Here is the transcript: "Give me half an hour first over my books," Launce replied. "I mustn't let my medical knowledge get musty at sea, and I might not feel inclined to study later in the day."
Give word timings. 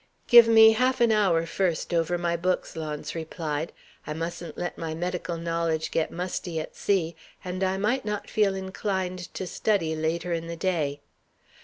"Give 0.25 0.47
me 0.47 0.71
half 0.71 0.99
an 0.99 1.11
hour 1.11 1.45
first 1.45 1.93
over 1.93 2.17
my 2.17 2.35
books," 2.35 2.75
Launce 2.75 3.13
replied. 3.13 3.71
"I 4.07 4.13
mustn't 4.15 4.57
let 4.57 4.75
my 4.75 4.95
medical 4.95 5.37
knowledge 5.37 5.91
get 5.91 6.09
musty 6.09 6.59
at 6.59 6.75
sea, 6.75 7.15
and 7.45 7.63
I 7.63 7.77
might 7.77 8.03
not 8.03 8.27
feel 8.27 8.55
inclined 8.55 9.31
to 9.35 9.45
study 9.45 9.95
later 9.95 10.33
in 10.33 10.47
the 10.47 10.55
day." 10.55 11.01